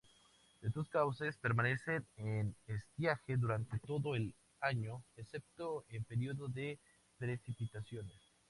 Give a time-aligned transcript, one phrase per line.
[0.61, 6.79] Estos cauces permanecen en estiaje durante todo el año excepto en periodo de
[7.19, 8.19] precipitaciones.